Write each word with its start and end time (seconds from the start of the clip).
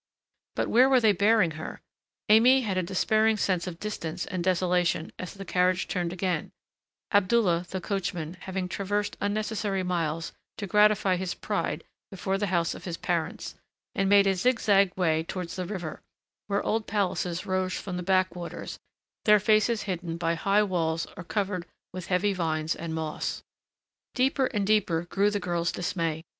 But 0.55 0.67
where 0.67 0.89
were 0.89 0.99
they 0.99 1.11
bearing 1.11 1.51
her? 1.61 1.79
Aimée 2.27 2.63
had 2.63 2.75
a 2.75 2.81
despairing 2.81 3.37
sense 3.37 3.67
of 3.67 3.79
distance 3.79 4.25
and 4.25 4.43
desolation 4.43 5.11
as 5.19 5.35
the 5.35 5.45
carriage 5.45 5.87
turned 5.87 6.11
again 6.11 6.51
Abdullah, 7.11 7.67
the 7.69 7.79
coachman, 7.79 8.33
having 8.39 8.67
traversed 8.67 9.15
unnecessary 9.21 9.83
miles 9.83 10.31
to 10.57 10.65
gratify 10.65 11.17
his 11.17 11.35
pride 11.35 11.83
before 12.09 12.39
the 12.39 12.47
house 12.47 12.73
of 12.73 12.85
his 12.85 12.97
parents 12.97 13.53
and 13.93 14.09
made 14.09 14.25
a 14.25 14.33
zigzag 14.33 14.91
way 14.97 15.21
towards 15.21 15.55
the 15.55 15.67
river, 15.67 16.01
where 16.47 16.63
old 16.63 16.87
palaces 16.87 17.45
rose 17.45 17.73
from 17.75 17.95
the 17.97 18.01
backwaters, 18.01 18.79
their 19.25 19.39
faces 19.39 19.83
hidden 19.83 20.17
by 20.17 20.33
high 20.33 20.63
walls 20.63 21.05
or 21.15 21.23
covered 21.23 21.67
with 21.93 22.07
heavy 22.07 22.33
vines 22.33 22.75
and 22.75 22.95
moss. 22.95 23.43
Deeper 24.15 24.47
and 24.47 24.65
deeper 24.65 25.03
grew 25.03 25.29
the 25.29 25.39
girl's 25.39 25.71
dismay. 25.71 26.25